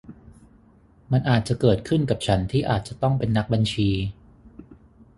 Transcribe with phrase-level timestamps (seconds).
[1.11, 3.89] มันอาจจะเกิดขึ้นกับฉันที่อาจจะต้องเป็นนักบัญชี